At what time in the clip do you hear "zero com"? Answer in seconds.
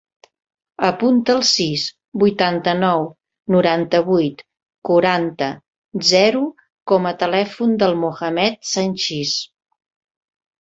6.13-7.07